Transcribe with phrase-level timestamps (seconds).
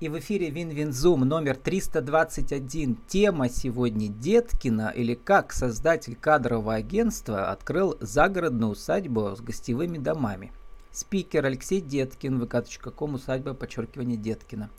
[0.00, 2.98] И в эфире Win-Win Zoom номер 321.
[3.08, 10.52] Тема сегодня Деткина или как создатель кадрового агентства открыл загородную усадьбу с гостевыми домами.
[10.92, 14.70] Спикер Алексей Деткин, vk.com, усадьба, подчеркивание Деткина.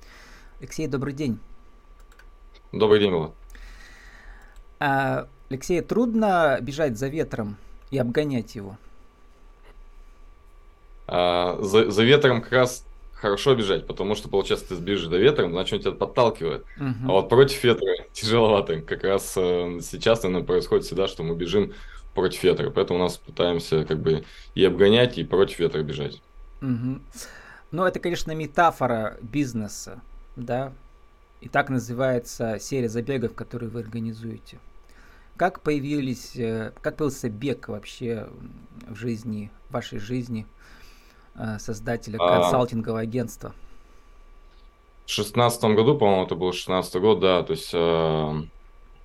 [0.61, 1.37] Алексей, добрый день.
[2.71, 3.33] Добрый день, Влад.
[4.79, 7.57] А, Алексей, трудно бежать за ветром
[7.91, 8.77] и обгонять его?
[11.07, 12.85] А, за, за ветром как раз
[13.19, 16.65] хорошо бежать, потому что, получается, ты сбежишь до ветра, значит, он тебя подталкивает.
[16.77, 16.93] Uh-huh.
[17.05, 18.81] А вот против ветра тяжеловато.
[18.81, 21.73] Как раз э, сейчас, наверное, происходит всегда, что мы бежим
[22.13, 22.69] против ветра.
[22.69, 24.23] Поэтому у нас пытаемся как бы
[24.55, 26.21] и обгонять, и против ветра бежать.
[26.61, 27.01] Uh-huh.
[27.71, 30.01] Ну, это, конечно, метафора бизнеса,
[30.35, 30.71] да?
[31.41, 34.59] И так называется серия забегов, которые вы организуете.
[35.35, 38.27] Как появились, э, как появился бег вообще
[38.87, 40.45] в жизни, в вашей жизни–
[41.59, 42.41] создателя а.
[42.41, 43.53] консалтингового агентства?
[45.05, 48.43] В шестнадцатом году, по-моему, это был шестнадцатый год, да, то есть э,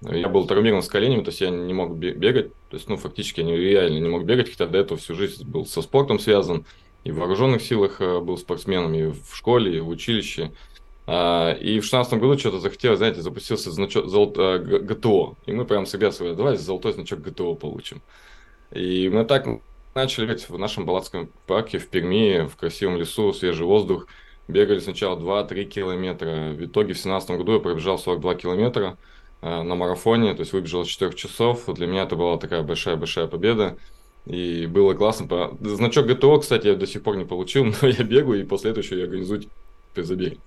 [0.03, 3.41] я был травмирован с коленями, то есть я не мог бегать, то есть, ну, фактически
[3.41, 6.67] я реально не мог бегать, хотя до этого всю жизнь был со спортом связан,
[7.05, 10.53] и в вооруженных силах э, был спортсменом, и в школе, и в училище.
[11.07, 15.87] А, и в шестнадцатом году что-то захотелось, знаете, запустился значок золот, ГТО, и мы прям
[15.87, 18.03] всегда сказали, давай золотой значок ГТО получим.
[18.73, 19.47] И мы так
[19.95, 24.07] начали бегать в нашем Балатском парке в Перми, в красивом лесу, свежий воздух.
[24.49, 26.53] Бегали сначала 2-3 километра.
[26.53, 28.99] В итоге в 2017 году я пробежал 42 километра
[29.41, 31.65] э, на марафоне, то есть выбежал 4 часов.
[31.67, 33.79] Для меня это была такая большая-большая победа.
[34.27, 35.57] И было классно.
[35.61, 38.85] Значок ГТО, кстати, я до сих пор не получил, но я бегаю, и после этого
[38.85, 39.45] еще я организую
[39.97, 40.39] забеги.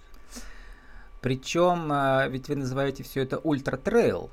[1.21, 4.29] Причем, э, ведь вы называете все это ультра-трейл.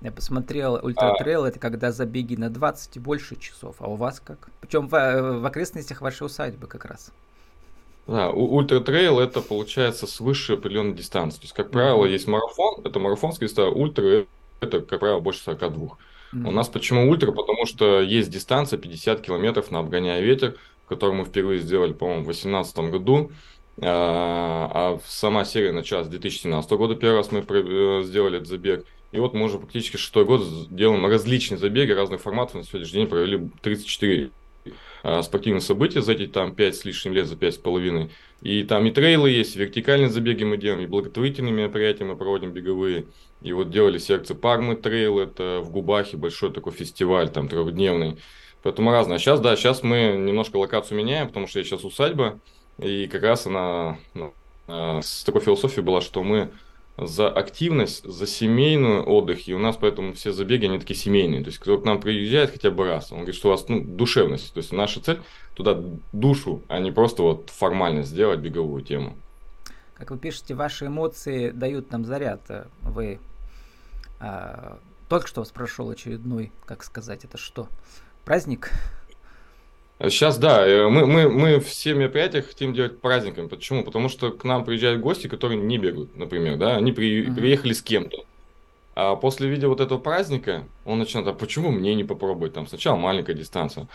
[0.00, 1.48] Я посмотрел, ультратрейл а...
[1.48, 4.48] это когда забеги на 20 и больше часов, а у вас как?
[4.60, 7.12] Причем в, в окрестностях вашей усадьбы как раз.
[8.06, 11.40] Да, ультра-трейл это получается свыше определенной дистанции.
[11.40, 12.12] То есть, как правило, mm-hmm.
[12.12, 14.26] есть марафон, это марафонская дистанция, ультра
[14.60, 15.86] это, как правило, больше 42.
[15.86, 16.48] Mm-hmm.
[16.48, 17.32] У нас почему ультра?
[17.32, 20.56] Потому что есть дистанция 50 километров на обгоняя ветер,
[20.88, 23.30] которую мы впервые сделали, по-моему, в 2018 году.
[23.80, 28.86] А, а сама серия началась с 2017 года, первый раз мы э, сделали этот забег.
[29.10, 32.56] И вот мы уже практически шестой год делаем различные забеги разных форматов.
[32.56, 34.30] На сегодняшний день провели 34
[35.02, 38.10] а, спортивных события за эти там 5 с лишним лет, за 5 с половиной.
[38.42, 42.52] И там и трейлы есть, и вертикальные забеги мы делаем, и благотворительные мероприятия мы проводим
[42.52, 43.06] беговые.
[43.40, 48.18] И вот делали секцию Пармы трейл, это в Губахе большой такой фестиваль, там трехдневный.
[48.62, 49.16] Поэтому разное.
[49.16, 52.38] А сейчас, да, сейчас мы немножко локацию меняем, потому что я сейчас усадьба,
[52.78, 54.34] и как раз она ну,
[54.66, 56.50] а, с такой философией была, что мы
[56.98, 61.42] за активность, за семейный отдых, и у нас поэтому все забеги, они такие семейные.
[61.42, 63.80] То есть, кто к нам приезжает хотя бы раз, он говорит, что у вас ну,
[63.80, 64.52] душевность.
[64.52, 65.20] То есть, наша цель
[65.54, 65.80] туда
[66.12, 69.16] душу, а не просто вот формально сделать беговую тему.
[69.94, 72.40] Как вы пишете, ваши эмоции дают нам заряд.
[72.82, 73.20] Вы
[74.20, 74.78] а,
[75.08, 77.68] только что вас прошел очередной, как сказать, это что?
[78.24, 78.70] Праздник?
[80.00, 83.48] Сейчас, да, э, мы, мы, мы все мероприятия хотим делать праздниками.
[83.48, 83.82] Почему?
[83.82, 87.34] Потому что к нам приезжают гости, которые не бегают, например, да, они при, uh-huh.
[87.34, 88.24] приехали с кем-то.
[88.94, 92.52] А после видео вот этого праздника, он начинает, а почему мне не попробовать?
[92.52, 93.88] Там сначала маленькая дистанция.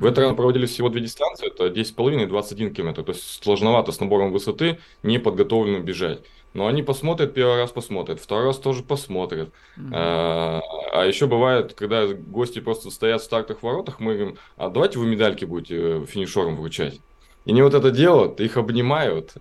[0.00, 3.02] В этот раз проводили всего две дистанции, это 10,5 и 21 километр.
[3.02, 6.20] То есть сложновато с набором высоты, не подготовленным бежать.
[6.54, 9.50] Но они посмотрят, первый раз посмотрят, второй раз тоже посмотрят.
[9.76, 9.90] Mm-hmm.
[9.92, 10.60] А,
[10.92, 15.06] а еще бывает, когда гости просто стоят в стартовых воротах, мы говорим, а давайте вы
[15.06, 16.98] медальки будете финишером вручать.
[17.44, 19.34] И они вот это делают, их обнимают,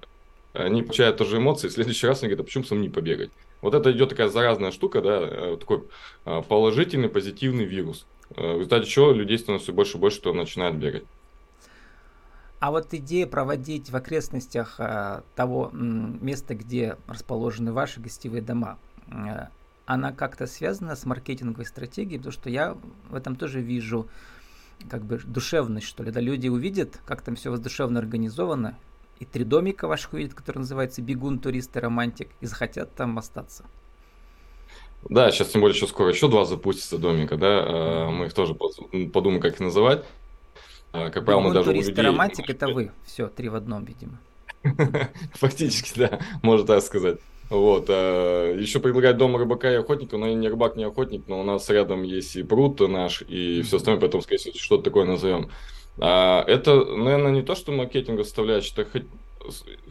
[0.53, 3.31] они получают тоже эмоции, в следующий раз они говорят, а почему со мной не побегать?
[3.62, 5.84] Вот это идет такая заразная штука, да, э, такой
[6.26, 8.06] а, положительный, позитивный вирус.
[8.35, 11.03] Э, в результате чего людей становится все больше и больше, кто начинает бегать.
[12.59, 19.47] А вот идея проводить в окрестностях э, того места, где расположены ваши гостевые дома, э,
[19.85, 22.78] она как-то связана с маркетинговой стратегией, потому что я
[23.09, 24.07] в этом тоже вижу
[24.90, 26.11] как бы душевность, что ли.
[26.11, 28.78] Да, люди увидят, как там все душевно организовано,
[29.19, 33.66] и три домика ваших увидят, которые называются «Бегун, турист и романтик», и захотят там остаться.
[35.07, 38.53] Да, сейчас тем более еще скоро еще два запустятся домика, да, э, мы их тоже
[38.53, 40.03] подумаем, как их называть.
[40.91, 42.05] А, как правило, мы даже турист людей...
[42.05, 42.91] романтик это вы.
[43.05, 44.19] Все, три в одном, видимо.
[45.34, 47.19] Фактически, да, можно так сказать.
[47.49, 47.85] Вот.
[47.90, 51.43] А, еще предлагать дом рыбака и охотника, но я не рыбак, не охотник, но у
[51.43, 55.49] нас рядом есть и пруд наш, и все остальное, поэтому, скорее всего, что-то такое назовем.
[55.99, 58.87] А, это, наверное, не то, что маркетинг составляет, это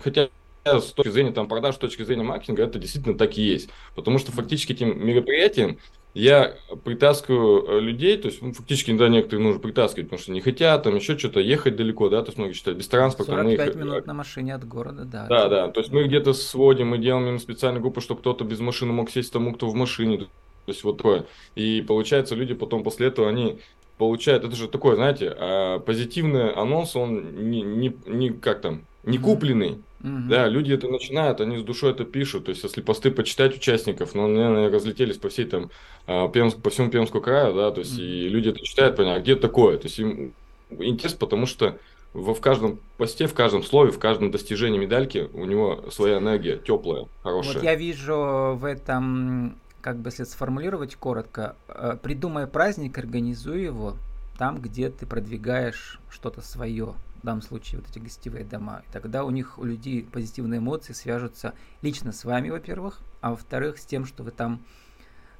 [0.02, 0.28] хотя
[0.64, 3.70] с точки зрения там, продаж, с точки зрения маркетинга, это действительно так и есть.
[3.94, 5.78] Потому что фактически этим мероприятием
[6.14, 10.40] я притаскиваю э, людей, то есть ну, фактически иногда некоторые нужно притаскивать, потому что не
[10.40, 13.32] хотят, там еще что-то, ехать далеко, да, то есть многие считают, без транспорта.
[13.32, 13.76] 45 мы их...
[13.76, 15.26] минут на машине от города, да.
[15.26, 18.93] Да, да, то есть мы где-то сводим, мы делаем специальную группу, чтобы кто-то без машины
[18.93, 20.26] мог сесть тому, кто в машине, то
[20.66, 21.26] есть вот такое.
[21.55, 23.60] И получается, люди потом после этого, они
[23.99, 29.19] получают, это же такое, знаете, а, позитивный анонс, он не, не, не как там, не
[29.19, 30.29] купленный, Угу.
[30.29, 32.45] Да, люди это начинают, они с душой это пишут.
[32.45, 35.71] То есть, если посты почитать участников, ну, наверное, разлетелись по всей там,
[36.06, 38.03] а, Пермск, по всему Пермскому краю, да, то есть, угу.
[38.03, 39.77] и люди это читают, понимают, а где такое?
[39.79, 40.33] То есть, им
[40.71, 41.79] интерес, потому что
[42.12, 46.59] в, в каждом посте, в каждом слове, в каждом достижении медальки у него своя энергия,
[46.59, 47.55] теплая, хорошая.
[47.55, 53.97] Вот я вижу в этом, как бы если сформулировать коротко, э, придумай праздник, организуй его
[54.39, 58.82] там, где ты продвигаешь что-то свое, в данном случае вот эти гостевые дома.
[58.88, 63.79] И тогда у них, у людей позитивные эмоции свяжутся лично с вами, во-первых, а во-вторых,
[63.79, 64.61] с тем, что вы там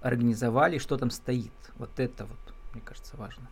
[0.01, 1.53] организовали, что там стоит.
[1.77, 3.49] Вот это вот, мне кажется, важно.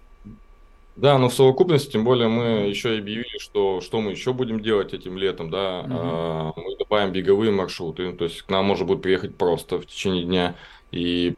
[0.96, 4.62] Да, но в совокупности, тем более мы еще и объявили, что, что мы еще будем
[4.62, 6.62] делать этим летом, да, угу.
[6.62, 10.56] мы добавим беговые маршруты, то есть к нам можно будет приехать просто в течение дня
[10.93, 11.34] и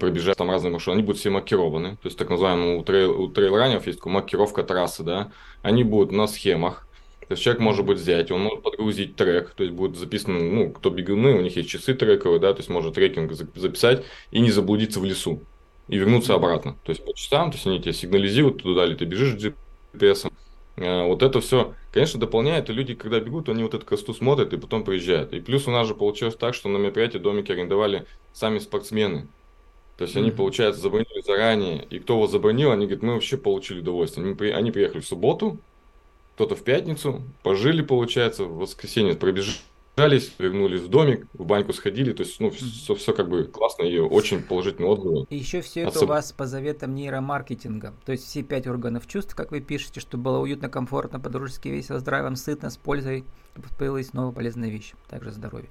[0.00, 3.28] пробежать там разные маршруты, они будут все маркированы, то есть так называемые у, трейл, у
[3.28, 5.30] трейл-раннеров есть маркировка трассы, да,
[5.62, 6.88] они будут на схемах,
[7.30, 10.72] то есть человек может будет взять, он может подгрузить трек, то есть будет записано, ну,
[10.72, 14.50] кто бегуны, у них есть часы трековые, да, то есть может трекинг записать и не
[14.50, 15.40] заблудиться в лесу
[15.86, 16.76] и вернуться обратно.
[16.82, 20.28] То есть по часам, то есть они тебе сигнализируют туда, или ты бежишь GPS.
[20.76, 24.52] Э, вот это все, конечно, дополняет, и люди, когда бегут, они вот эту косту смотрят
[24.52, 25.32] и потом приезжают.
[25.32, 29.28] И плюс у нас же получилось так, что на мероприятии домики арендовали сами спортсмены.
[30.00, 33.80] То есть они, получается, забронили заранее, и кто его забронил, они говорят, мы вообще получили
[33.80, 34.24] удовольствие.
[34.24, 34.48] Они, при...
[34.48, 35.58] они приехали в субботу,
[36.36, 42.22] кто-то в пятницу, пожили, получается, в воскресенье пробежались, вернулись в домик, в баньку сходили, то
[42.22, 45.26] есть, ну, все, все как бы классно и очень положительные отзывы.
[45.28, 49.34] И еще все это у вас по заветам нейромаркетинга, то есть все пять органов чувств,
[49.34, 54.14] как вы пишете, чтобы было уютно, комфортно, по-дружески, весело, здраво, сытно, с пользой, чтобы появилась
[54.14, 55.68] новая полезная вещь, также здоровье.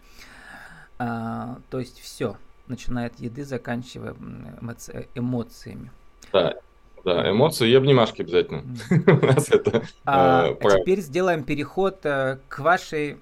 [0.99, 2.37] А, то есть все,
[2.69, 4.15] начиная от еды, заканчивая
[4.87, 5.91] э, эмоциями.
[6.31, 6.55] Да,
[7.03, 8.63] да, эмоции и обнимашки обязательно.
[9.21, 13.17] У нас это а, э, а теперь сделаем переход э, к вашей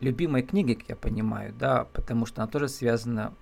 [0.00, 3.34] любимой книге, как я понимаю, да, потому что она тоже связана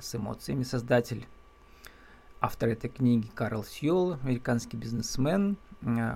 [0.00, 0.62] с эмоциями.
[0.62, 1.26] Создатель,
[2.40, 5.56] автор этой книги Карл Сьюэлл, американский бизнесмен,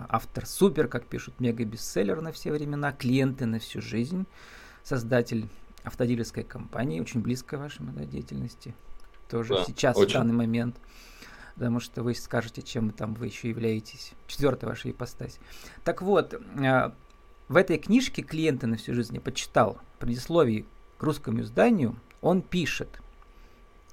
[0.08, 4.24] автор супер, как пишут, мега-бестселлер на все времена, клиенты на всю жизнь,
[4.84, 5.48] создатель
[5.84, 8.74] автодилерской компании, очень близкой вашей да, деятельности,
[9.28, 10.10] тоже да, сейчас, очень.
[10.10, 10.76] в данный момент,
[11.54, 15.38] потому что вы скажете, чем там вы еще являетесь, четвертая ваша ипостась.
[15.84, 16.90] Так вот, э,
[17.48, 20.66] в этой книжке «Клиенты на всю жизнь» я почитал предисловие
[20.98, 23.00] к русскому изданию, он пишет,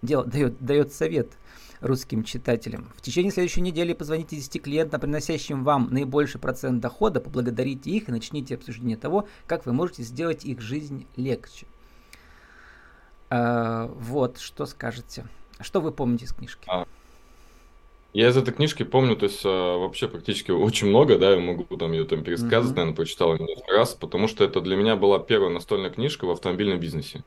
[0.01, 1.37] дел, дает, дает совет
[1.81, 2.91] русским читателям.
[2.95, 8.11] В течение следующей недели позвоните 10 клиентам, приносящим вам наибольший процент дохода, поблагодарите их и
[8.11, 11.67] начните обсуждение того, как вы можете сделать их жизнь легче.
[13.29, 15.25] А, вот, что скажете?
[15.59, 16.67] Что вы помните из книжки?
[16.67, 16.85] А,
[18.13, 21.63] я из этой книжки помню, то есть а, вообще практически очень много, да, я могу
[21.77, 22.75] там ее там пересказать, mm-hmm.
[22.75, 26.79] наверное, прочитал несколько раз, потому что это для меня была первая настольная книжка в автомобильном
[26.79, 27.23] бизнесе.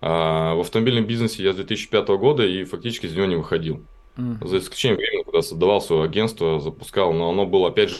[0.00, 3.82] А, в автомобильном бизнесе я с 2005 года и фактически из него не выходил.
[4.16, 4.48] Mm-hmm.
[4.48, 7.96] За исключением времени, когда создавал свое агентство, запускал, но оно было, опять же,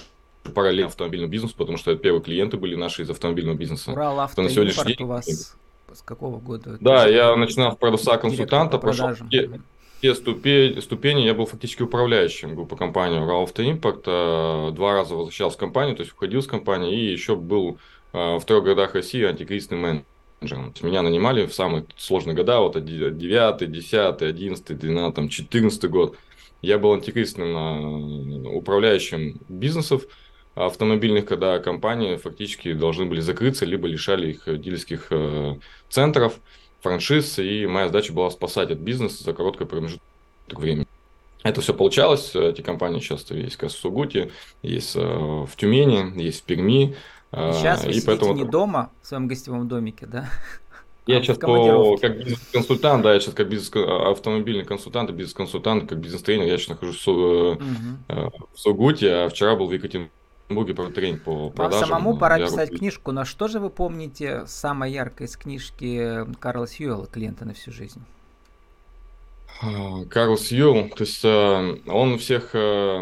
[0.54, 3.92] параллельно автомобильному бизнесу, потому что это первые клиенты были наши из автомобильного бизнеса.
[3.92, 5.56] Урал Автоимпорт у вас
[5.94, 6.76] с какого года?
[6.80, 9.50] Да, я начинал в паруса консультанта, прошел те,
[10.02, 15.60] те ступени, ступени, я был фактически управляющим группы компании Автоимпорт, э, два раза возвращался в
[15.60, 17.78] компанию, то есть уходил с компании, и еще был
[18.12, 20.04] э, в трех городах России антикризисным
[20.40, 20.74] менеджером.
[20.82, 23.18] Меня нанимали в самые сложные года, вот 9,
[23.70, 26.16] 10, 11, 12, 14 год.
[26.62, 30.02] Я был антикризисным э, управляющим бизнесов,
[30.56, 35.56] автомобильных, когда компании фактически должны были закрыться, либо лишали их дилерских э,
[35.90, 36.40] центров,
[36.80, 40.00] франшиз, и моя задача была спасать этот бизнес за короткое промежуток
[40.48, 40.86] времени.
[41.42, 44.30] Это все получалось, эти компании сейчас есть как в Сугуте,
[44.62, 46.96] есть э, в Тюмени, есть в Перми.
[47.32, 48.32] Э, сейчас вы и сидите поэтому...
[48.32, 50.28] не дома, в своем гостевом домике, да?
[51.06, 55.98] Я а сейчас по, как бизнес-консультант, да, я сейчас как бизнес автомобильный консультант бизнес-консультант, как
[55.98, 57.60] бизнес-тренер, я сейчас нахожусь в, угу.
[58.08, 60.10] в Сугуте, а вчера был в Екатеринбурге
[60.48, 61.88] Буги про тренинг по продажам.
[61.88, 62.78] Вам самому пора писать руки.
[62.78, 67.72] книжку, но что же вы помните самое яркое из книжки Карла Сьюэлла «Клиента на всю
[67.72, 68.02] жизнь»?
[69.60, 73.00] А, Карл Сьюэлл, то есть э, он всех э,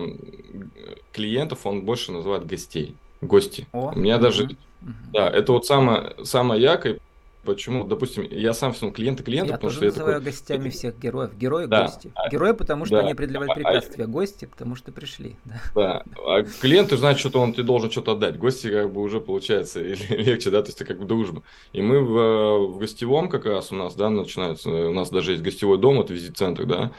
[1.13, 3.67] клиентов, он больше называет гостей, гости.
[3.73, 4.93] О, У меня угу, даже, угу.
[5.13, 7.01] да, это вот самое, самое яркое,
[7.45, 7.85] Почему?
[7.85, 10.33] Допустим, я сам все клиенты клиента, я потому тоже что называю я такой...
[10.33, 11.37] гостями всех героев.
[11.37, 11.83] Герои Да.
[11.83, 12.13] гости.
[12.31, 13.03] Герои, потому что Да.
[13.03, 14.07] они преодолевают А- препятствия.
[14.07, 15.37] Гости, потому что пришли.
[15.75, 16.03] Да.
[16.05, 18.39] Да, а клиенты знают, что он тебе должен что-то отдать.
[18.39, 21.43] Гости как бы уже получается легче, да, то есть это как бы дружба.
[21.73, 25.43] И мы в, в гостевом как раз у нас, да, начинается, у нас даже есть
[25.43, 26.93] гостевой дом, это визит-центр, да,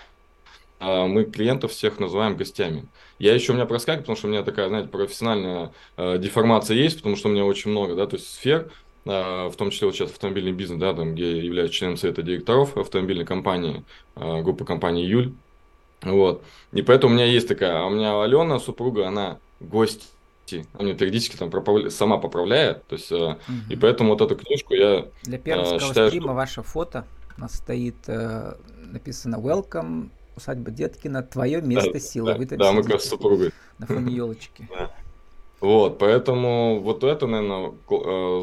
[0.79, 2.85] а мы клиентов всех называем гостями.
[3.17, 6.97] Я еще у меня проскакиваю, потому что у меня такая, знаете, профессиональная э, деформация есть,
[6.97, 8.69] потому что у меня очень много, да, то есть сфер,
[9.05, 12.75] в том числе вот сейчас автомобильный бизнес, да, там, где я являюсь членом совета директоров
[12.75, 13.83] автомобильной компании,
[14.15, 15.31] э, группы компании Юль,
[16.01, 16.43] вот.
[16.73, 20.11] И поэтому у меня есть такая, а у меня Алена, супруга, она гость.
[20.51, 22.85] Она мне периодически там проправля- сама поправляет.
[22.85, 23.37] То есть, Мгм.
[23.69, 27.05] и поэтому вот эту книжку я Для первого считаю, стрима что- ваше фото.
[27.37, 28.53] У нас стоит э,
[28.91, 32.33] написано Welcome, усадьба Деткина, твое место да, силы.
[32.33, 33.51] да, Вы да, мы как с супругой.
[33.79, 34.67] на фоне елочки.
[35.61, 37.71] Вот, поэтому вот это, наверное,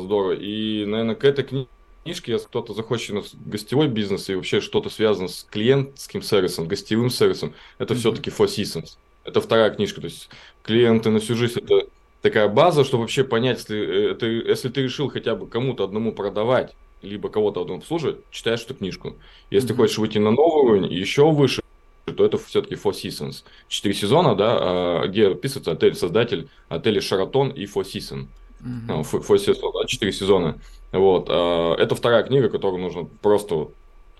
[0.00, 0.32] здорово.
[0.32, 1.68] И, наверное, к этой кни-
[2.04, 7.10] книжке, если кто-то захочет в гостевой бизнес и вообще что-то связано с клиентским сервисом, гостевым
[7.10, 8.00] сервисом, это Мгм.
[8.00, 8.98] все-таки Four Seasons.
[9.24, 10.30] Это вторая книжка, то есть
[10.62, 11.88] клиенты на всю жизнь это
[12.22, 16.12] такая база, чтобы вообще понять, если, э, это, если ты решил хотя бы кому-то одному
[16.14, 19.20] продавать, либо кого-то одному обслуживать, читаешь эту книжку.
[19.50, 19.82] Если ты Мгм.
[19.82, 21.62] хочешь выйти на новый уровень, еще выше,
[22.04, 23.44] то это все-таки Four Seasons.
[23.68, 28.26] Четыре сезона, да, а, где описывается отель, создатель отеля Шаратон и Four Seasons.
[28.60, 30.58] Ну, Four Seasons, да, четыре сезона.
[30.92, 31.26] Вот.
[31.30, 33.68] а, Это вторая книга, которую нужно просто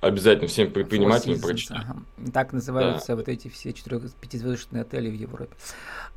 [0.01, 1.79] обязательно всем предпринимателям прочитать.
[1.79, 2.03] ага.
[2.33, 5.55] Так называются вот эти все четырех пятизвездочные отели в Европе.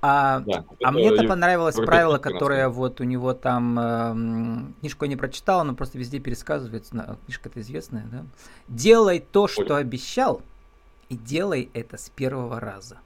[0.02, 5.06] А, Да, а мне-то ев- понравилось европейский правило, которое вот у него там эм, книжку
[5.06, 7.18] я не прочитал, но просто везде пересказывается.
[7.26, 8.24] Книжка-то известная, да?
[8.68, 10.42] Делай то, что обещал,
[11.10, 12.98] и делай это с первого раза.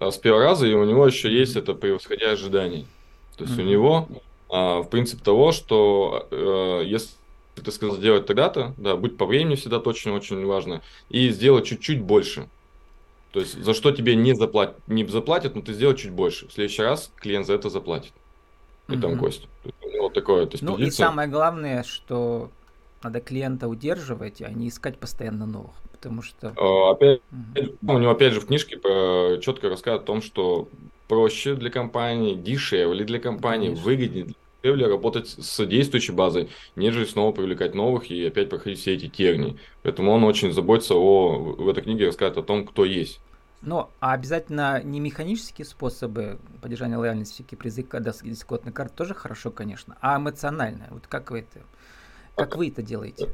[0.00, 2.86] а с первого раза, и у него еще есть это превосходя ожиданий.
[3.36, 3.70] То есть у Мгм.
[3.70, 4.08] него
[4.50, 7.10] а, в принцип того, что э, если
[7.54, 12.02] ты сказал сделать тогда-то, да, будь по времени всегда точно очень важно, и сделать чуть-чуть
[12.02, 12.48] больше.
[13.32, 16.46] То есть за что тебе не заплатят, не заплатят, но ты сделай чуть больше.
[16.48, 18.12] В следующий раз клиент за это заплатит.
[18.88, 19.20] И там Мгм.
[19.20, 19.46] гость.
[19.82, 22.50] У него такое, то есть Ну и позиция- самое главное, что
[23.02, 25.74] надо клиента удерживать, а не искать постоянно новых.
[26.04, 26.52] Потому что...
[26.56, 27.22] А, Опять,
[27.82, 30.68] у него опять же в книжке про- четко рассказывает о том, что
[31.08, 33.84] проще для компании, дешевле для компании, Конечно.
[33.84, 34.26] выгоднее,
[34.62, 39.58] дешевле работать с действующей базой, нежели снова привлекать новых и опять проходить все эти тернии.
[39.82, 43.18] Поэтому он очень заботится о, в этой книге рассказывает о том, кто есть.
[43.62, 49.50] Ну, а обязательно не механические способы поддержания лояльности, всякие призы, когда дискотная карта, тоже хорошо,
[49.50, 50.88] конечно, а эмоциональное.
[50.90, 51.60] Вот как вы это,
[52.36, 53.26] как вы это делаете?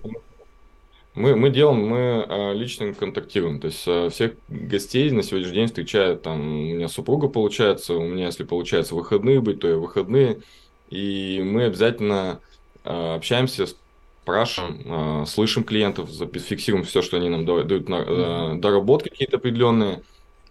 [1.14, 3.60] Мы, мы делаем, мы э, лично контактируем.
[3.60, 8.06] То есть э, всех гостей на сегодняшний день встречает там, у меня супруга получается, у
[8.06, 10.42] меня, если получается выходные быть, то и выходные.
[10.88, 12.42] И мы обязательно
[12.84, 13.66] э, общаемся,
[14.22, 17.96] спрашиваем, э, слышим клиентов, фиксируем все, что они нам да- дают, на,
[18.54, 20.04] э, доработки какие-то определенные.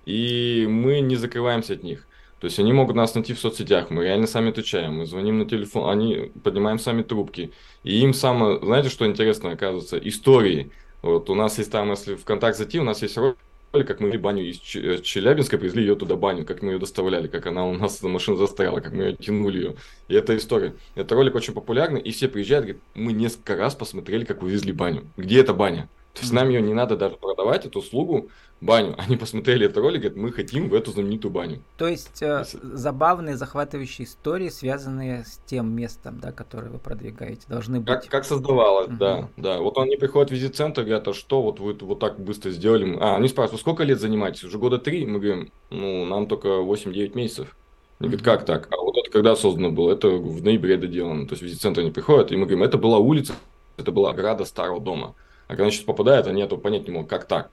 [0.06, 2.09] И мы не закрываемся от них.
[2.40, 5.46] То есть они могут нас найти в соцсетях, мы реально сами отвечаем, мы звоним на
[5.46, 7.52] телефон, они поднимаем сами трубки.
[7.84, 10.72] И им самое, знаете, что интересно, оказывается, истории.
[11.02, 13.36] Вот у нас есть там, если в контакт зайти, у нас есть ролик,
[13.72, 17.46] как мы баню из э, Челябинска, привезли ее туда баню, как мы ее доставляли, как
[17.46, 19.76] она у нас на машину застряла, как мы ее тянули ее.
[20.08, 20.76] И это история.
[20.96, 24.72] Это ролик очень популярный, и все приезжают, говорят, мы несколько раз посмотрели, как вы везли
[24.72, 25.12] баню.
[25.18, 25.90] Где эта баня?
[26.14, 28.30] То есть нам ее не надо даже продавать, эту услугу,
[28.62, 28.96] баню.
[28.98, 31.62] Они посмотрели этот ролик, говорят, мы хотим в эту знаменитую баню.
[31.78, 37.82] То есть э, забавные, захватывающие истории, связанные с тем местом, да, которое вы продвигаете, должны
[37.84, 38.10] Как, быть.
[38.10, 38.98] как создавалось, Мгм.
[38.98, 39.60] да, да.
[39.62, 42.98] Вот они приходят в визит-центр, говорят, а что вот вы вот так быстро сделали?
[43.00, 44.44] А, они спрашивают, сколько лет занимаетесь?
[44.44, 45.06] Уже года три?
[45.06, 47.56] Мы говорим, ну, нам только 8-9 месяцев.
[48.00, 48.68] Они говорят, как так?
[48.72, 49.92] А вот это когда создано было?
[49.94, 51.28] Это в ноябре доделано.
[51.28, 53.34] То есть в визит-центр они приходят, и мы говорим, это была улица,
[53.78, 55.16] это была ограда старого дома.
[55.50, 57.50] А когда сейчас попадают, они этого понять не могут, как так?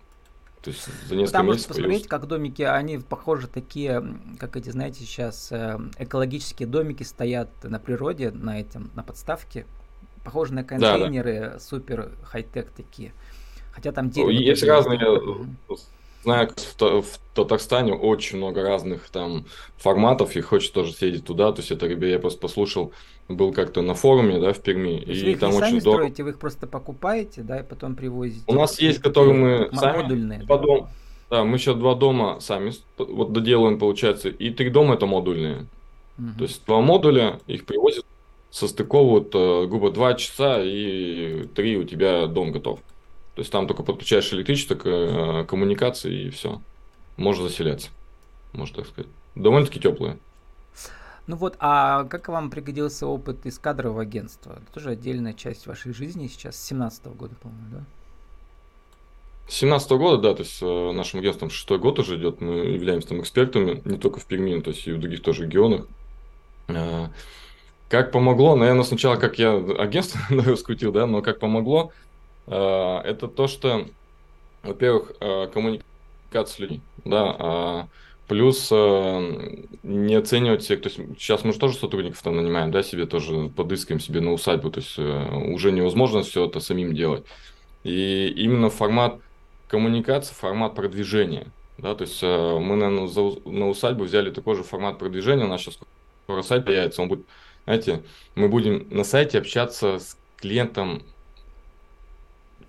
[0.62, 2.08] То есть за несколько Там можно месяцев посмотреть, появился.
[2.10, 4.04] как домики, они похожи такие,
[4.38, 9.64] как эти, знаете, сейчас э, экологические домики стоят на природе, на этом, на подставке,
[10.24, 10.76] похожи на Да, да.
[10.76, 13.12] контейнеры, супер хай-тек такие.
[13.72, 14.30] Хотя там дерево.
[14.30, 15.56] Есть тоже разные, Мгм.
[16.26, 19.44] Знаю, в, в Татарстане очень много разных там
[19.76, 21.52] форматов, и хочется тоже съездить туда.
[21.52, 22.92] То есть это, ребята, я просто послушал,
[23.28, 25.78] был как-то на форуме, да, в Перми, есть вы и их там не очень сами
[25.80, 26.00] здорово.
[26.00, 28.42] строите, вы их просто покупаете, да, и потом привозите.
[28.46, 30.38] У нас есть, которые мы сами модульные.
[30.40, 30.62] Два да.
[30.62, 30.90] дома.
[31.28, 35.66] Да, мы сейчас два дома сами вот доделаем, получается, и три дома это модульные.
[36.18, 36.38] Мгм.
[36.38, 38.04] То есть два модуля, их привозят,
[38.50, 42.80] состыковывают, э, грубо, два часа, и три у тебя дом готов.
[43.36, 46.62] То есть там только подключаешь электричество, к, э, коммуникации, и все.
[47.18, 47.90] Можно заселяться,
[48.54, 49.10] можно так сказать.
[49.34, 50.18] Довольно-таки теплые.
[51.26, 54.52] Ну вот, а как вам пригодился опыт из кадрового агентства?
[54.52, 57.84] Это тоже отдельная часть вашей жизни сейчас, с 17 года, по-моему, да?
[59.48, 63.08] С 17 года, да, то есть э, нашим агентством шестой год уже идет, мы являемся
[63.08, 65.86] там экспертами, не только в Перми, то есть и в других тоже регионах.
[66.68, 67.08] Э,
[67.90, 71.92] как помогло, наверное, сначала, как я агентство раскрутил, да, но как помогло,
[72.46, 73.86] это то, что,
[74.62, 75.12] во-первых,
[75.52, 77.88] коммуникация с людьми, да, а
[78.28, 82.82] Плюс э, не оценивать всех, то есть сейчас мы же тоже сотрудников там нанимаем, да,
[82.82, 87.24] себе тоже подыскиваем себе на усадьбу, то есть э, уже невозможно все это самим делать.
[87.84, 89.20] И именно формат
[89.68, 91.46] коммуникации, формат продвижения,
[91.78, 95.48] да, то есть э, мы, наверное, за, на усадьбу взяли такой же формат продвижения, у
[95.48, 95.78] нас сейчас
[96.24, 97.26] скоро сайт появится, он будет,
[97.62, 98.02] знаете,
[98.34, 101.04] мы будем на сайте общаться с клиентом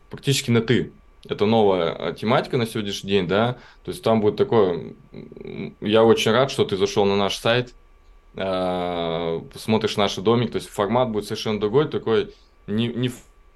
[0.09, 0.91] практически на ты,
[1.27, 4.93] это новая а, тематика на сегодняшний день, да, то есть там будет такое,
[5.81, 7.73] я очень рад, что ты зашел на наш сайт,
[8.35, 12.33] э, смотришь наши домик, то есть формат будет совершенно другой, такой
[12.67, 13.11] не, не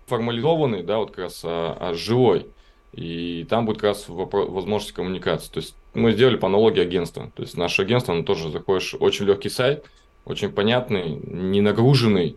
[0.08, 2.48] формализованный, да, вот как раз, а, а живой,
[2.94, 7.32] и там будет как раз вопрос, возможность коммуникации, то есть мы сделали по аналогии агентства,
[7.36, 9.86] то есть наше агентство, оно тоже заходишь, очень легкий сайт,
[10.26, 12.36] очень понятный, не нагруженный,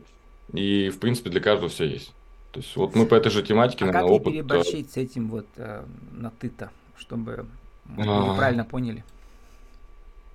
[0.53, 2.13] и в принципе для каждого все есть.
[2.55, 4.27] То есть вот мы по этой же тематике, а наверное, как опыт...
[4.33, 7.47] не переборщить с этим вот э, на ты-то, чтобы
[7.85, 8.37] мы а...
[8.37, 9.05] правильно поняли?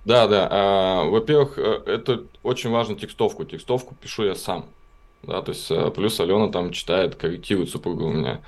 [0.04, 0.46] Да, да.
[0.50, 3.44] А, во-первых, э, это очень важно текстовку.
[3.44, 4.66] Текстовку пишу я сам.
[5.22, 8.42] Да, то есть э, плюс Алена там читает, корректирует супруга у меня.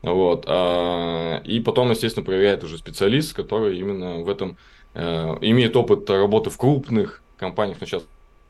[0.00, 0.44] Вот.
[0.46, 4.56] А, и потом, естественно, проверяет уже специалист, который именно в этом
[4.94, 8.04] э, имеет опыт работы в крупных компаниях, но сейчас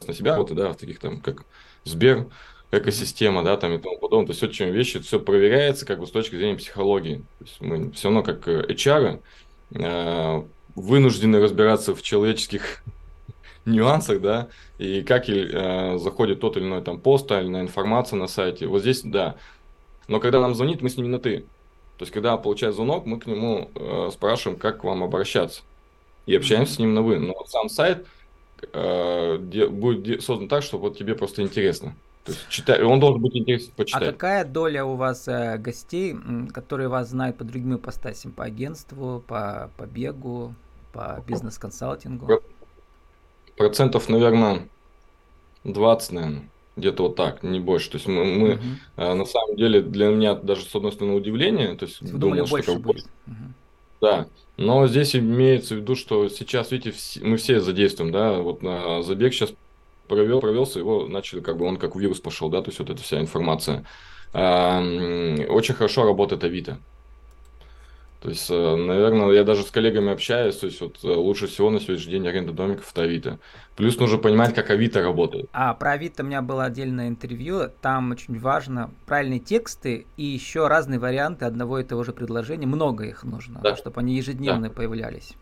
[0.07, 1.45] на себя работы, да, в таких там, как
[1.83, 2.27] Сбер,
[2.71, 4.27] экосистема, да, там и тому подобное.
[4.27, 7.25] То есть очень вещи, все проверяется как бы с точки зрения психологии.
[7.39, 9.21] То есть мы все равно как э, HR
[9.75, 10.43] э,
[10.75, 12.83] вынуждены разбираться в человеческих
[13.65, 14.49] нюансах, да,
[14.79, 18.67] и как э, заходит тот или иной там пост, или иная информация на сайте.
[18.67, 19.37] Вот здесь, да.
[20.07, 21.45] Но когда нам звонит, мы с ними на ты.
[21.99, 25.63] То есть, когда получает звонок, мы к нему э, спрашиваем, как к вам обращаться.
[26.27, 27.19] И общаемся с ним на вы.
[27.19, 28.07] Но сам сайт
[28.73, 31.97] э, де, будет де, создан так, чтобы вот тебе просто интересно.
[32.25, 34.03] То есть читай, он должен быть интересен почитать.
[34.03, 36.17] А какая доля у вас э, гостей,
[36.53, 40.55] которые вас знают по другим ипостасям, по агентству, по, по бегу,
[40.93, 42.43] по бизнес-консалтингу?
[43.57, 44.69] Процентов, наверное,
[45.65, 46.43] 20, наверное,
[46.77, 47.91] где-то вот так, не больше.
[47.91, 48.63] То есть мы, мы угу.
[48.97, 52.63] э, на самом деле для меня даже с одной стороны удивление, то есть Вы больше
[52.63, 53.07] что будет?
[53.27, 53.35] Угу.
[54.01, 59.03] Да, но здесь имеется в виду, что сейчас, видите, мы все задействуем, да, вот на
[59.03, 59.53] забег сейчас
[60.09, 63.03] провел, провелся, его начали, как бы он как вирус пошел, да, то есть вот эта
[63.03, 63.85] вся информация.
[64.33, 66.79] Очень хорошо работает Авито.
[68.21, 71.71] То есть, э, наверное, я даже с коллегами общаюсь, то есть вот э, лучше всего
[71.71, 73.39] на сегодняшний день аренда домиков это Авито.
[73.77, 75.49] Плюс нужно понимать, как Авито работает.
[75.53, 80.67] А про Авито у меня было отдельное интервью, там очень важно правильные тексты и еще
[80.67, 83.77] разные варианты одного и того же предложения, много их нужно, да.
[83.77, 84.75] чтобы они ежедневно да.
[84.75, 85.35] появлялись.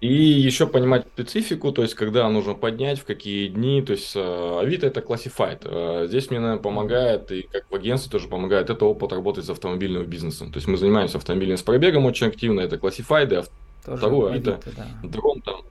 [0.00, 3.82] И еще понимать специфику, то есть когда нужно поднять, в какие дни.
[3.82, 5.62] То есть э, Авито это classified.
[5.64, 9.50] Э, здесь мне, наверное, помогает, и как в агентстве тоже помогает, это опыт работы с
[9.50, 10.52] автомобильным бизнесом.
[10.52, 13.44] То есть мы занимаемся автомобильным с пробегом очень активно, это classified,
[13.86, 14.86] а второе Авито, да.
[15.02, 15.62] дрон там.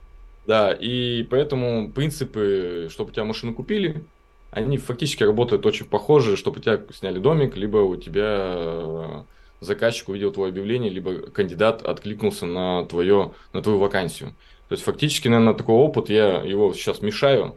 [0.46, 4.04] Да, и поэтому принципы, чтобы у тебя машину купили,
[4.50, 9.22] они фактически работают очень похожи, чтобы у тебя сняли домик, либо у тебя э,
[9.60, 14.34] заказчик увидел твое объявление, либо кандидат откликнулся на, твое, на твою вакансию.
[14.68, 17.56] То есть фактически, наверное, такой опыт, я его сейчас мешаю,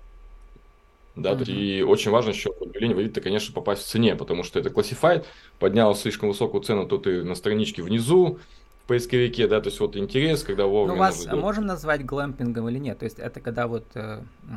[1.16, 1.52] да, mm-hmm.
[1.52, 5.26] и очень важно еще объявление вводить, конечно, попасть в цене, потому что это classified,
[5.60, 8.40] поднял слишком высокую цену, то ты на страничке внизу,
[8.84, 10.96] в поисковике, да, то есть вот интерес, когда вовремя...
[10.96, 13.00] Ну, вас можем назвать глэмпингом или нет?
[13.00, 14.54] То есть это когда вот э, э,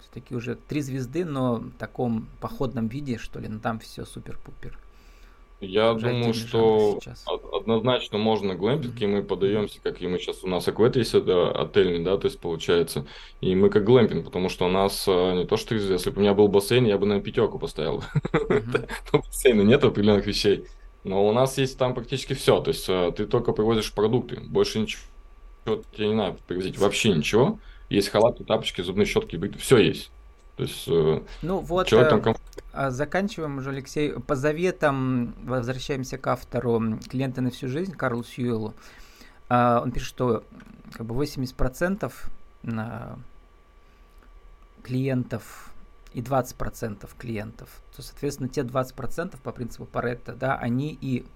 [0.00, 4.78] все-таки уже три звезды, но в таком походном виде, что ли, ну там все супер-пупер.
[5.66, 6.98] Я Уже думаю, что
[7.52, 11.50] однозначно можно глэмпинг, и мы подаемся, как и мы сейчас у нас аквет есть это
[11.50, 13.06] отельный, да, то есть получается,
[13.40, 16.20] и мы как глэмпинг, потому что у нас а, не то что если бы у
[16.20, 18.02] меня был бассейн, я бы на пятерку поставил.
[19.12, 20.64] Но бассейна нет определенных вещей.
[21.04, 22.60] Но у нас есть там практически все.
[22.60, 25.02] То есть а, ты только привозишь продукты, больше ничего
[25.96, 27.58] тебе не надо привозить, вообще ничего.
[27.88, 30.10] Есть халаты, тапочки, зубные щетки, все есть.
[30.56, 32.64] То есть, э, ну вот, человек там комфорт...
[32.72, 34.12] А, заканчиваем уже, Алексей.
[34.12, 38.74] По заветам возвращаемся к автору «Клиенты на всю жизнь» Карлу Сьюэлу.
[39.48, 40.44] А, он пишет, что
[40.92, 42.12] как бы 80%
[44.82, 45.72] клиентов
[46.12, 51.26] и 20% клиентов, то, соответственно, те 20% по принципу Паретта, да, они и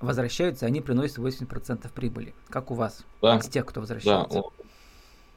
[0.00, 2.34] возвращаются, они приносят 80% прибыли.
[2.48, 3.04] Как у вас?
[3.20, 3.36] Да.
[3.36, 4.38] Из тех, кто возвращается.
[4.38, 4.63] Да.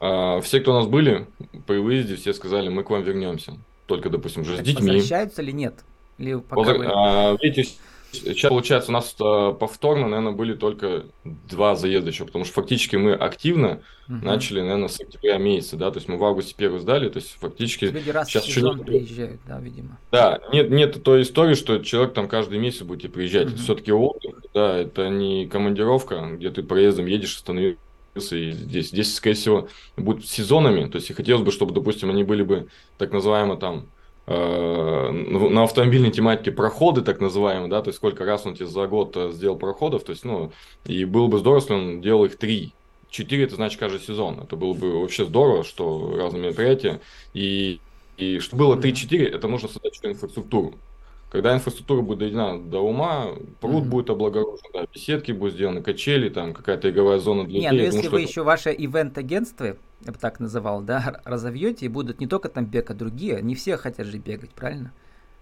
[0.00, 1.26] А, все, кто у нас были
[1.66, 3.54] при выезде, все сказали, мы к вам вернемся.
[3.86, 4.86] Только, допустим, уже Так с детьми.
[4.92, 5.74] Возвращаются или нет?
[6.18, 7.70] Или пока Возра- вы- а, видите,
[8.12, 12.96] сейчас, получается, у нас а, повторно, наверное, были только два заезда еще, потому что фактически
[12.96, 14.24] мы активно Мгм.
[14.24, 17.36] начали, наверное, с октября месяца, да, то есть мы в августе первый сдали, то есть
[17.40, 19.98] фактически Люди раз сейчас в еще сезон нет- приезжают, да, видимо.
[20.12, 23.48] Да, нет, нет той истории, что человек там каждый месяц будет приезжать.
[23.48, 23.56] Мгм.
[23.58, 27.78] Все-таки отдых, да, это не командировка, где ты проездом едешь, остановился
[28.20, 28.88] здесь.
[28.88, 30.88] Здесь, скорее всего, будут сезонами.
[30.88, 33.86] То есть и хотелось бы, чтобы, допустим, они были бы так называемо там
[34.26, 38.86] э, на автомобильной тематике проходы, так называемые, да, то есть сколько раз он тебе за
[38.86, 40.52] год э, сделал проходов, то есть, ну,
[40.84, 42.74] и было бы здорово, если он делал их три.
[43.10, 44.40] Четыре, это значит каждый сезон.
[44.40, 47.00] Это было бы вообще здорово, что разные мероприятия.
[47.32, 47.80] И,
[48.18, 50.78] и чтобы было 3-4, это нужно создать еще инфраструктуру.
[51.30, 53.26] Когда инфраструктура будет доведена до ума,
[53.60, 53.90] пруд Мгм.
[53.90, 57.78] будет облагорожен, да, беседки будут сделаны, качели, там какая-то игровая зона для Не, ну детей.
[57.80, 59.64] Я если думаю, вы это- еще ваше ивент-агентство,
[60.06, 63.42] я бы так называл, да, разовьете, и будут не только там бег, а другие.
[63.42, 64.92] Не все хотят же бегать, правильно?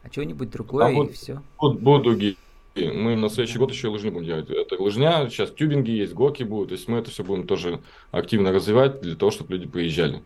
[0.02, 1.40] А что-нибудь другое, А и вот- все.
[1.60, 2.34] Будут, будут другие.
[2.74, 4.50] Мы на следующий год еще лыжни будем делать.
[4.50, 6.68] Это лыжня, сейчас тюбинги есть, горки будут.
[6.68, 10.20] То есть мы это все будем тоже активно развивать для того, чтобы люди приезжали.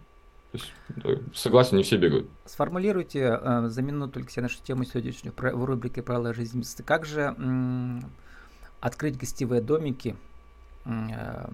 [0.52, 2.28] То есть, да, согласен, не все бегают.
[2.44, 6.62] Сформулируйте э, за минуту, Алексей, нашу тему сегодняшнюю про- в рубрике «Правила жизни».
[6.84, 8.02] Как же м,
[8.80, 10.16] открыть гостевые домики,
[10.86, 11.48] э,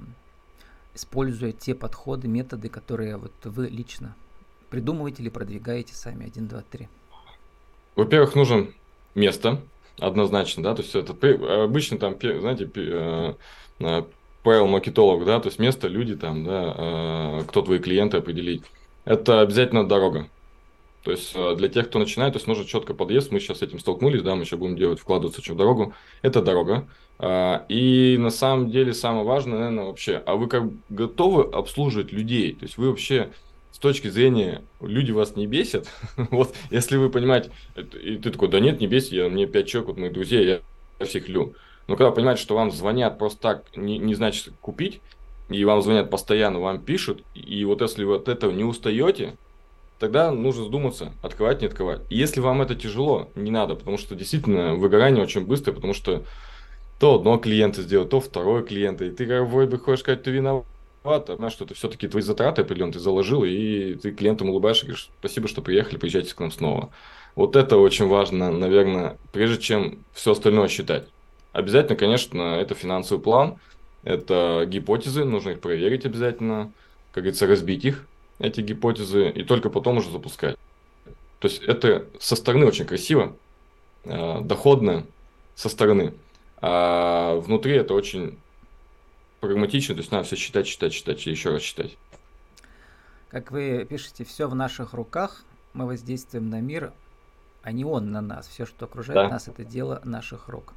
[0.95, 4.15] используя те подходы, методы, которые вот вы лично
[4.71, 6.27] придумываете или продвигаете сами?
[6.27, 6.89] Один, два, три.
[7.97, 8.69] Во-первых, нужно
[9.15, 9.61] место,
[9.99, 11.13] однозначно, да, то есть это
[11.65, 13.35] обычно там, знаете, пе- э,
[13.81, 14.03] э,
[14.43, 18.63] правил маркетолог, да, то есть место, люди там, да, э, кто твои клиенты определить.
[19.07, 20.29] Это обязательно дорога.
[21.05, 23.63] То есть э, для тех, кто начинает, то есть нужно четко подъезд, мы сейчас с
[23.63, 26.89] этим столкнулись, да, мы еще будем делать, вкладываться что в дорогу, это дорога.
[27.21, 32.55] А, И на самом деле самое важное, наверное, вообще, а вы как готовы обслуживать людей?
[32.55, 33.31] То есть вы вообще
[33.71, 38.59] с точки зрения, люди вас не бесят, вот, если вы понимаете, и ты такой, да
[38.59, 40.41] нет, не бесит, я, мне пять человек, вот мои друзья,
[40.99, 41.55] я, всех люблю.
[41.87, 45.01] Но когда понимаете, что вам звонят просто так, не, не значит купить,
[45.49, 49.37] и вам звонят постоянно, вам пишут, и вот если вы от этого не устаете,
[49.99, 52.01] тогда нужно задуматься, открывать, не открывать.
[52.11, 56.25] И если вам это тяжело, не надо, потому что действительно выгорание очень быстрое, потому что
[56.99, 60.31] то одно клиента сделать, то второе клиента, и ты как вроде бы хочешь сказать, ты
[60.31, 60.65] виноват,
[61.05, 65.11] понимаешь, что это все-таки твои затраты определенные, ты заложил, и ты клиентам улыбаешься и говоришь,
[65.21, 66.91] спасибо, что приехали, приезжайте к нам снова.
[67.35, 71.07] Вот это очень важно, наверное, прежде чем все остальное считать.
[71.53, 73.59] Обязательно, конечно, это финансовый план,
[74.07, 76.71] это гипотезы, нужно их проверить обязательно,
[77.13, 78.07] как говорится, разбить их,
[78.39, 80.57] эти гипотезы, и только потом уже запускать.
[81.41, 83.37] То есть это со стороны очень красиво,
[84.05, 85.05] э, доходно
[85.57, 86.15] со стороны,
[86.63, 88.39] а внутри это очень
[89.41, 91.97] прагматично, то есть надо все считать, считать, считать и еще раз считать.
[93.29, 95.43] Как вы пишете, все в наших руках,
[95.73, 96.93] мы воздействуем на мир,
[97.63, 98.47] а не он на нас.
[98.47, 99.29] Все, что окружает Да.
[99.29, 100.75] нас, это дело наших рук.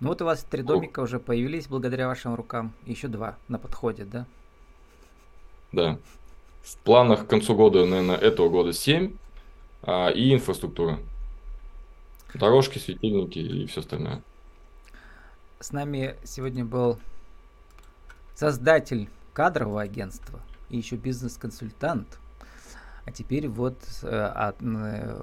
[0.00, 0.68] Ну вот у вас три Ну.
[0.68, 2.72] домика уже появились благодаря вашим рукам.
[2.86, 4.26] Еще два на подходе, да?
[5.72, 5.98] Да.
[6.62, 9.12] В планах к концу года, наверное, этого года 7
[9.82, 10.98] а, и инфраструктура.
[12.34, 14.22] Дорожки, светильники и все остальное.
[15.58, 16.98] С нами сегодня был
[18.34, 22.18] создатель кадрового агентства и еще бизнес-консультант.
[23.04, 25.22] А теперь вот э, от- э,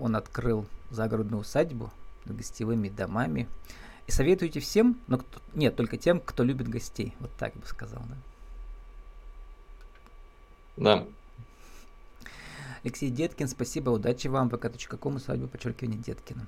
[0.00, 1.90] он открыл загородную усадьбу
[2.24, 3.48] с гостевыми домами.
[4.06, 7.14] И советуете всем, но кто, нет, только тем, кто любит гостей.
[7.18, 8.02] Вот так я бы сказал.
[8.08, 8.16] Да?
[10.76, 11.06] Да.
[12.84, 14.48] Алексей Деткин, спасибо, удачи вам.
[14.48, 16.46] vk.com, усадьба, подчеркивание Деткина.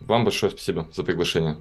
[0.00, 1.56] Вам большое спасибо за приглашение.